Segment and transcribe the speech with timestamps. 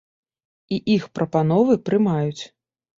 [0.79, 2.41] І іх прапановы прымаць.